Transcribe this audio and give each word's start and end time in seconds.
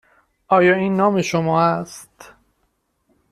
آیا 0.47 0.75
این 0.75 0.95
نام 0.95 1.21
شما 1.21 1.61
است؟ 1.61 2.33